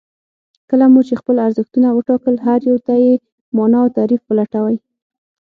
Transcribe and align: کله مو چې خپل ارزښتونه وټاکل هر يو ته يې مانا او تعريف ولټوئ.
کله 0.69 0.85
مو 0.93 1.01
چې 1.07 1.13
خپل 1.21 1.35
ارزښتونه 1.47 1.87
وټاکل 1.91 2.35
هر 2.47 2.59
يو 2.69 2.77
ته 2.85 2.93
يې 3.03 3.13
مانا 3.55 3.79
او 3.83 3.89
تعريف 3.97 4.21
ولټوئ. 4.25 4.77